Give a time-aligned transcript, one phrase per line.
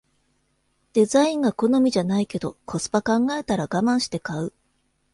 [0.93, 4.51] デザインが好みじゃないけどコスパ考えたらガマンして買う